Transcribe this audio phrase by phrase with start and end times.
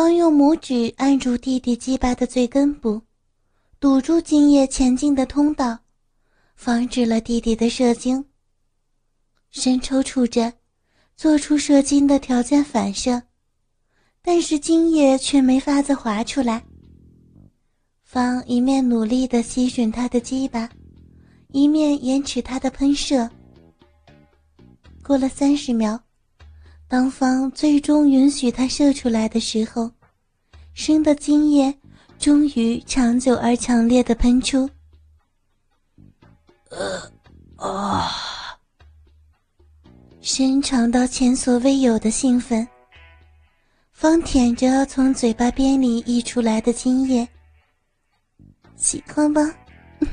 [0.00, 3.02] 方用拇指按住弟弟鸡巴的最根部，
[3.78, 5.78] 堵住精液前进的通道，
[6.56, 8.24] 防止了弟弟的射精。
[9.50, 10.54] 身抽搐着，
[11.18, 13.24] 做出射精的条件反射，
[14.22, 16.64] 但是精液却没法子滑出来。
[18.02, 20.66] 方一面努力的吸吮他的鸡巴，
[21.48, 23.28] 一面延迟他的喷射。
[25.04, 26.02] 过了三十秒。
[26.90, 29.88] 当方最终允许他射出来的时候，
[30.74, 31.72] 生的精液
[32.18, 34.68] 终于长久而强烈的喷出。
[36.70, 37.00] 呃，
[37.64, 38.10] 啊！
[40.20, 42.66] 深尝到前所未有的兴奋。
[43.92, 47.28] 方舔着从嘴巴边里溢出来的精液，
[48.74, 49.40] 喜欢吧？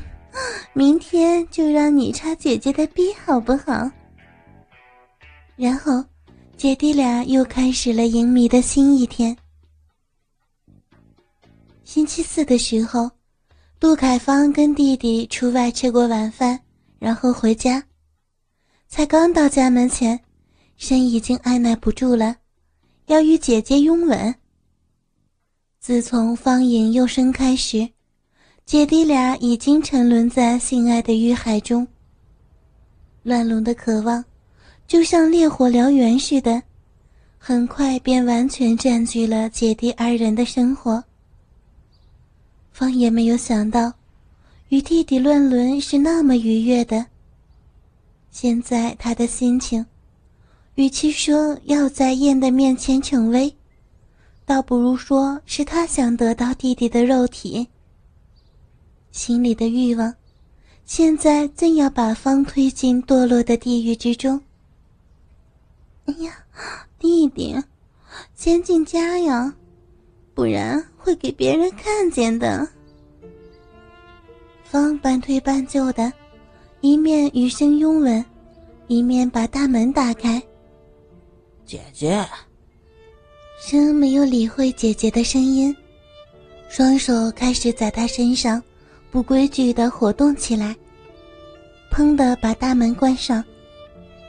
[0.73, 3.89] 明天就让你插姐姐的逼，好不好？
[5.55, 6.05] 然后。
[6.57, 9.37] 姐弟俩又开始了淫迷的新一天。
[11.83, 13.11] 星期四的时候，
[13.79, 16.59] 杜凯芳跟弟弟出外吃过晚饭，
[16.97, 17.83] 然后回家。
[18.87, 20.19] 才刚到家门前，
[20.77, 22.37] 身已经按耐不住了，
[23.05, 24.33] 要与姐姐拥吻。
[25.79, 27.87] 自从方颖又生开始，
[28.65, 31.87] 姐弟俩已经沉沦在性爱的欲海中。
[33.21, 34.25] 乱伦的渴望。
[34.87, 36.63] 就像烈火燎原似的，
[37.37, 41.03] 很快便完全占据了姐弟二人的生活。
[42.71, 43.91] 方也没有想到，
[44.69, 47.05] 与弟弟乱伦是那么愉悦的。
[48.31, 49.85] 现在他的心情，
[50.75, 53.53] 与其说要在燕的面前逞威，
[54.45, 57.67] 倒不如说是他想得到弟弟的肉体。
[59.11, 60.13] 心里的欲望，
[60.85, 64.39] 现在正要把方推进堕落的地狱之中。
[66.07, 66.33] 哎呀，
[66.97, 67.55] 弟弟，
[68.33, 69.53] 先进家呀，
[70.33, 72.65] 不然会给别人看见的。
[74.63, 76.11] 方半推半就的，
[76.79, 78.23] 一面与声拥吻，
[78.87, 80.41] 一面把大门打开。
[81.65, 82.25] 姐姐，
[83.59, 85.75] 生没有理会姐姐的声音，
[86.69, 88.63] 双手开始在她身上
[89.11, 90.73] 不规矩的活动起来，
[91.91, 93.43] 砰的把大门关上。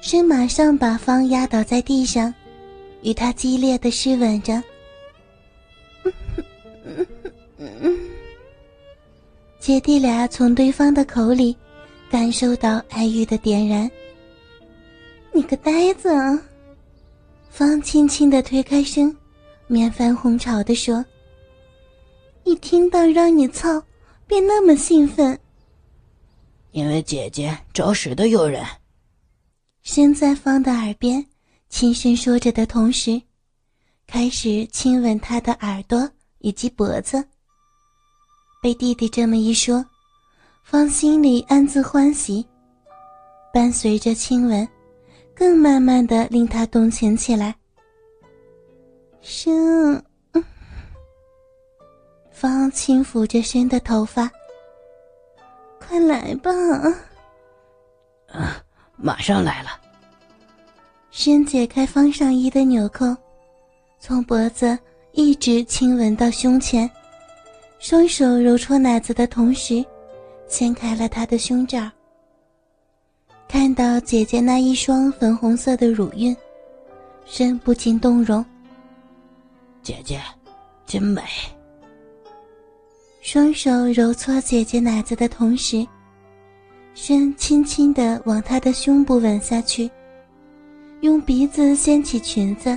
[0.01, 2.33] 申马上把方压倒在地上，
[3.03, 4.63] 与他激烈的湿吻着。
[9.59, 11.55] 姐弟俩从对方的口里
[12.11, 13.91] 感受到爱欲的点燃。
[15.33, 16.09] 你个呆子！
[17.51, 19.15] 方轻轻的推开身，
[19.67, 21.05] 面泛红潮的说
[22.45, 23.83] ：“一听到让你操，
[24.27, 25.39] 便那么兴奋。
[26.71, 28.65] 因为姐姐着实的诱人。”
[29.91, 31.25] 身在方的耳边
[31.71, 33.19] 轻声说着的同时，
[34.07, 36.07] 开始亲吻他的耳朵
[36.41, 37.27] 以及脖子。
[38.63, 39.83] 被弟弟这么一说，
[40.63, 42.47] 方心里暗自欢喜，
[43.51, 44.69] 伴随着亲吻，
[45.35, 47.57] 更慢慢的令他动情起来。
[49.23, 50.05] 生，
[52.31, 54.31] 方轻抚着生的头发，
[55.81, 56.53] 快来吧。
[58.99, 59.03] 啊。
[59.03, 59.71] 马上来了。
[61.11, 63.17] 深解开方上衣的纽扣，
[63.99, 64.79] 从脖子
[65.13, 66.89] 一直亲吻到胸前，
[67.79, 69.85] 双手揉搓奶子的同时，
[70.47, 71.91] 掀开了他的胸罩。
[73.49, 76.37] 看到姐姐那一双粉红色的乳晕，
[77.25, 78.45] 深不禁动容。
[79.83, 80.21] 姐姐，
[80.87, 81.23] 真美。
[83.23, 85.87] 双手揉搓姐姐奶子的同时。
[86.95, 89.91] 身轻轻地往他的胸部吻下去，
[91.01, 92.77] 用鼻子掀起裙子。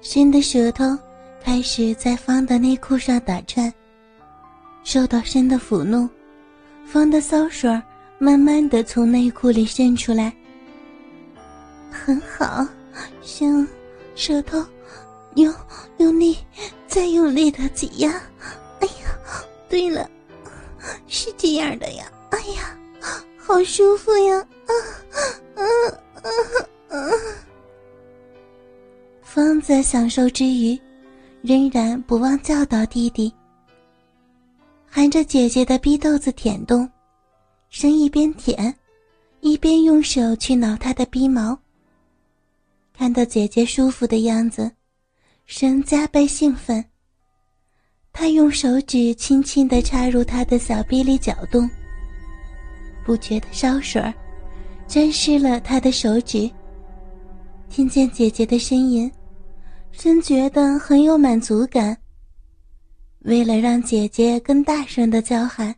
[0.00, 0.84] 身的舌头
[1.42, 3.72] 开始在方的内裤上打转。
[4.82, 6.08] 受到深的抚弄，
[6.86, 7.70] 方的骚水
[8.18, 10.34] 慢慢的从内裤里渗出来。
[11.90, 12.66] 很好，
[13.20, 13.68] 身，
[14.14, 14.64] 舌头，
[15.34, 15.54] 用
[15.98, 16.38] 用力，
[16.86, 18.10] 再用力的挤压。
[18.80, 20.08] 哎呀，对了，
[21.06, 22.10] 是这样的呀。
[22.30, 22.76] 哎呀，
[23.36, 24.36] 好舒服呀！
[24.66, 24.72] 啊
[25.14, 25.20] 啊
[25.54, 25.62] 啊
[26.88, 27.10] 啊！
[29.22, 30.78] 方子享受之余，
[31.42, 33.32] 仍然不忘教导弟弟，
[34.88, 36.88] 含着姐姐的逼豆子舔动，
[37.68, 38.74] 生一边舔，
[39.40, 41.58] 一边用手去挠她的逼毛。
[42.92, 44.70] 看到姐姐舒服的样子，
[45.46, 46.84] 生加倍兴奋。
[48.12, 51.70] 他用手指轻轻的插入她的小臂里搅动。
[53.04, 54.02] 不觉的烧水，
[54.86, 56.50] 沾湿了他的手指。
[57.68, 59.10] 听见姐姐的呻吟，
[59.92, 61.96] 真觉得很有满足感。
[63.20, 65.74] 为了让姐姐更大声的叫喊，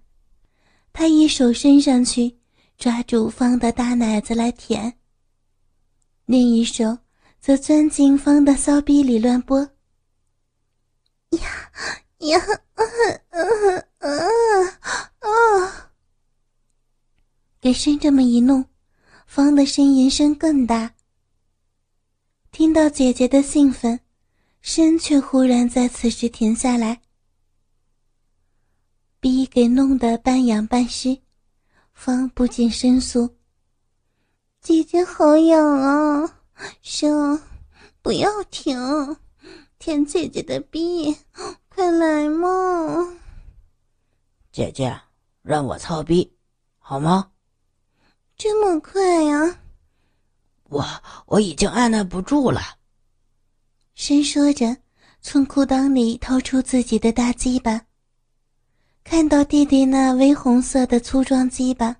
[0.93, 2.39] 他一手伸上去
[2.79, 4.93] 抓住方的大奶子来舔，
[6.25, 6.97] 另一手
[7.41, 9.61] 则钻进方的骚逼里乱拨。
[11.31, 11.41] 呀
[12.19, 12.39] 呀，
[12.75, 12.87] 嗯
[13.31, 14.69] 嗯嗯！
[17.62, 18.64] 给身这么一弄，
[19.25, 20.94] 方的呻吟声更大。
[22.50, 24.00] 听到姐姐的兴奋，
[24.61, 27.00] 身却忽然在此时停下来。
[29.20, 31.17] 逼给弄得半痒半湿，
[31.94, 33.37] 方不禁申诉
[34.61, 36.41] ：“姐姐好痒啊，
[36.82, 37.41] 生，
[38.03, 38.76] 不要停，
[39.79, 41.17] 舔姐姐的逼，
[41.69, 43.17] 快来嘛！”
[44.50, 45.00] 姐姐，
[45.43, 46.37] 让我操逼，
[46.81, 47.29] 好吗？
[48.44, 49.61] 这么快呀？
[50.69, 50.85] 我
[51.27, 52.61] 我已经按捺不住了。
[53.94, 54.79] 伸说着，
[55.21, 57.83] 从裤裆里掏出自己的大鸡巴。
[59.05, 61.94] 看到弟弟那微红色的粗壮鸡巴，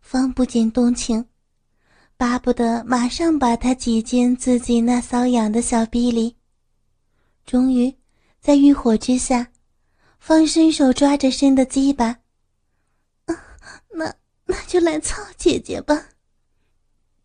[0.00, 1.24] 方不禁动情，
[2.16, 6.34] 巴不得马上把它挤进自己那瘙痒的小臂里。
[7.44, 7.94] 终于，
[8.40, 9.52] 在欲火之下，
[10.18, 12.16] 方伸手抓着身的鸡巴，
[14.46, 16.08] 那那就来操姐姐吧。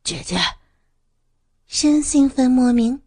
[0.03, 0.37] 姐姐，
[1.65, 3.01] 申兴奋莫名，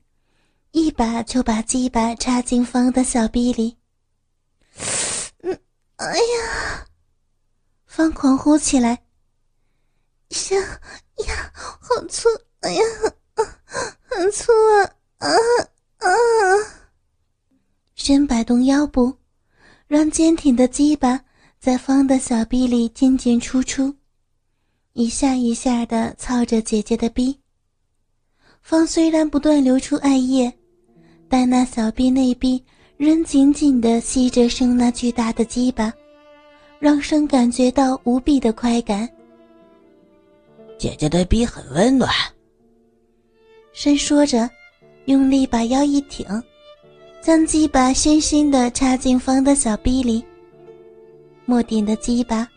[0.71, 3.77] 一把就把鸡巴插进方的小臂里。
[5.43, 5.61] 嗯
[5.97, 6.87] 哎呀！
[7.85, 8.91] 方狂呼起来，
[10.51, 10.59] 呀
[11.27, 12.29] 呀，好粗！
[12.61, 12.83] 哎呀，
[14.01, 14.91] 很粗啊！
[15.19, 15.29] 啊
[15.99, 16.09] 啊！
[17.95, 19.19] 身摆动腰部，
[19.87, 21.25] 让坚挺的鸡巴
[21.61, 23.95] 在方的小臂里进进出出，
[24.95, 27.37] 一下一下的操着姐姐的逼。
[28.63, 30.53] 方虽然不断流出艾叶，
[31.29, 32.63] 但那小臂内壁。
[32.97, 35.93] 仍紧紧的吸着生那巨大的鸡巴，
[36.79, 39.09] 让生感觉到无比的快感。
[40.79, 42.09] 姐姐的逼很温暖。
[43.73, 44.49] 生说着，
[45.07, 46.25] 用力把腰一挺，
[47.21, 50.25] 将鸡巴深深的插进方的小逼里。
[51.47, 52.49] 莫顶的鸡巴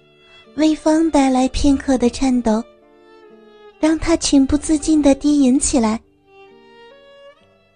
[0.58, 2.64] 为方带来片刻的颤抖，
[3.80, 6.02] 让他情不自禁的低吟起来。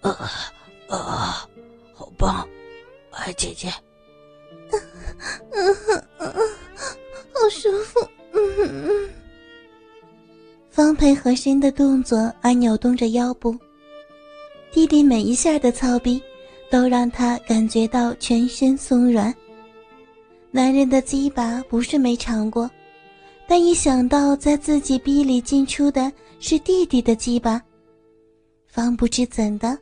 [0.00, 0.10] 啊
[0.88, 1.48] 啊！
[1.94, 2.46] 好棒，
[3.12, 3.72] 哎姐姐。
[4.72, 4.80] 嗯
[5.52, 6.32] 嗯嗯，
[7.32, 8.00] 好舒服。
[8.32, 9.10] 嗯嗯。
[10.68, 13.56] 方配合身的动作而扭动着腰部，
[14.72, 16.20] 弟弟每一下的操逼
[16.68, 19.32] 都让他感觉到全身松软。
[20.54, 22.70] 男人的鸡巴不是没尝过，
[23.48, 27.60] 但一想到在自己逼里进出的是弟弟的鸡巴，
[28.68, 29.78] 方不知怎的。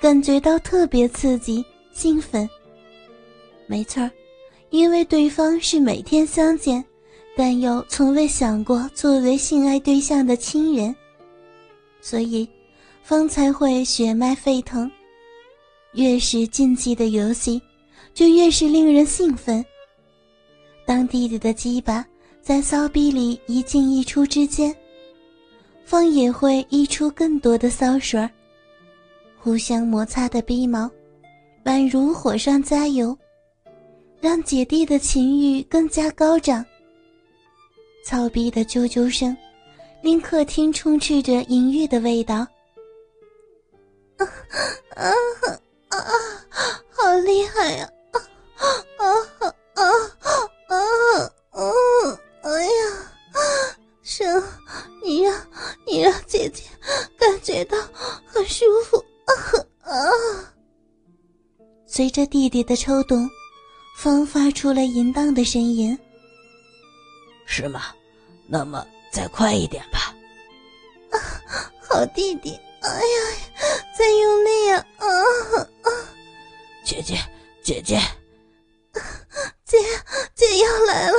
[0.00, 2.48] 感觉到特别刺激、兴奋。
[3.66, 4.10] 没错儿，
[4.70, 6.82] 因为对方是每天相见，
[7.36, 10.94] 但又从未想过作为性爱对象的亲人，
[12.00, 12.48] 所以
[13.02, 14.90] 方才会血脉沸腾。
[15.92, 17.60] 越是禁忌的游戏，
[18.12, 19.64] 就越是令人兴奋。
[20.86, 22.04] 当弟弟的鸡巴
[22.42, 24.74] 在骚逼里一进一出之间，
[25.84, 28.30] 方也会溢出更多的骚水儿。
[29.38, 30.90] 互相摩擦的鼻毛，
[31.64, 33.16] 宛如火上加油，
[34.20, 36.64] 让姐弟的情欲更加高涨。
[38.04, 39.34] 操逼的啾啾声，
[40.02, 42.46] 令客厅充斥着淫欲的味道。
[44.94, 45.10] 啊
[45.88, 45.98] 啊啊！
[46.90, 47.90] 好厉害呀！
[48.12, 48.20] 啊
[48.98, 49.06] 啊
[49.40, 49.82] 啊啊
[62.14, 63.28] 着弟弟的抽动，
[63.96, 65.98] 方发出了淫荡的声音。
[67.44, 67.86] 是吗？
[68.46, 70.14] 那么再快一点吧。
[71.10, 71.18] 啊，
[71.80, 72.56] 好弟弟！
[72.82, 73.50] 哎呀，
[73.98, 74.86] 再用力呀！
[74.98, 75.06] 啊
[75.82, 75.90] 啊！
[76.84, 77.18] 姐姐，
[77.64, 78.00] 姐姐，
[79.64, 79.76] 姐
[80.36, 81.18] 姐要来了，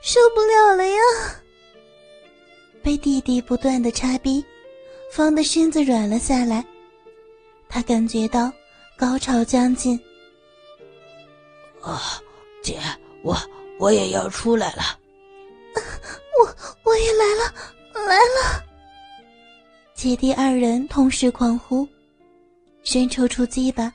[0.00, 1.00] 受不了了呀！
[2.84, 4.44] 被弟弟不断的插逼，
[5.10, 6.64] 方的身子软了下来。
[7.68, 8.52] 他感觉到
[8.96, 10.00] 高潮将近。
[11.86, 12.20] 啊，
[12.64, 12.80] 姐，
[13.22, 13.36] 我
[13.78, 14.82] 我也要出来了。
[16.36, 17.54] 我我也来了，
[18.08, 18.64] 来了。
[19.94, 21.86] 姐弟二人同时狂呼，
[22.82, 23.92] 伸抽出鸡巴，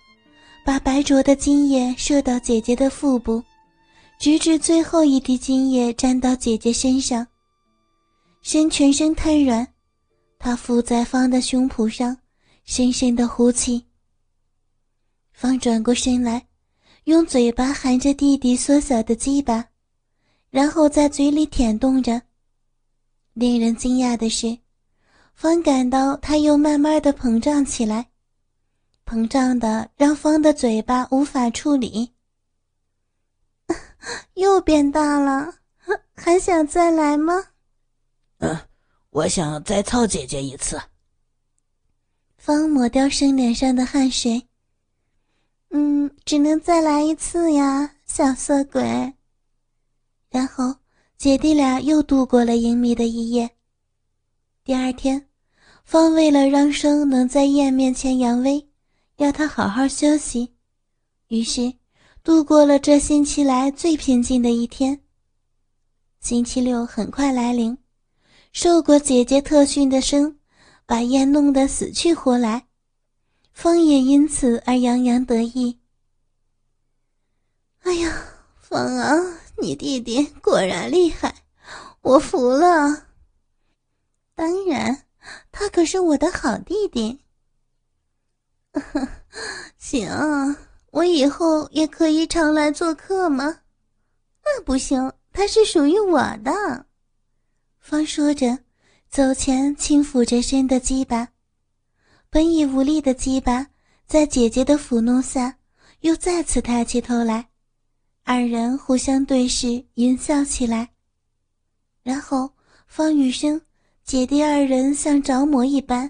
[0.65, 3.43] 把白灼的精液射到姐姐的腹部，
[4.17, 7.27] 直至最后一滴精液沾到姐姐身上。
[8.41, 9.67] 身全身瘫软，
[10.39, 12.17] 他伏在方的胸脯上。
[12.63, 13.85] 深深的呼气，
[15.33, 16.45] 方转过身来，
[17.05, 19.69] 用嘴巴含着弟弟缩小的鸡巴，
[20.51, 22.21] 然后在嘴里舔动着。
[23.33, 24.59] 令人惊讶的是，
[25.33, 28.11] 方感到他又慢慢的膨胀起来，
[29.05, 32.11] 膨胀的让方的嘴巴无法处理。
[34.35, 35.55] 又变大了，
[36.13, 37.33] 还想再来吗？
[38.39, 38.59] 嗯，
[39.09, 40.79] 我想再操姐姐一次。
[42.37, 44.47] 方抹掉生脸上的汗水。
[45.71, 49.13] 嗯，只能再来一次呀，小色鬼。
[50.29, 50.75] 然后
[51.17, 53.49] 姐弟俩又度过了隐秘的一夜。
[54.63, 55.27] 第二天，
[55.83, 58.69] 方为了让生能在燕面前扬威，
[59.17, 60.53] 要他好好休息，
[61.29, 61.73] 于是
[62.23, 64.99] 度过了这星期来最平静的一天。
[66.19, 67.77] 星期六很快来临，
[68.53, 70.37] 受过姐姐特训的生。
[70.83, 72.65] 把燕弄得死去活来，
[73.53, 75.79] 方也因此而洋洋得意。
[77.81, 78.25] 哎呀，
[78.59, 81.35] 方啊，你弟弟果然厉害，
[82.01, 83.07] 我服了。
[84.35, 85.05] 当然，
[85.51, 87.19] 他可是我的好弟弟。
[89.77, 90.09] 行，
[90.91, 93.61] 我以后也可以常来做客吗？
[94.43, 96.85] 那不行，他是属于我的。
[97.79, 98.59] 方说着。
[99.09, 101.30] 走前轻抚着身的鸡巴，
[102.33, 103.67] 本已无力的鸡巴，
[104.07, 105.57] 在姐姐的抚弄下，
[105.99, 107.49] 又再次抬起头来。
[108.23, 110.91] 二人互相对视，淫笑起来。
[112.03, 112.49] 然后
[112.87, 113.59] 方雨生
[114.05, 116.09] 姐弟二人像着魔一般，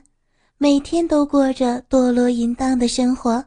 [0.59, 3.43] 每天都过着堕落淫荡的生活。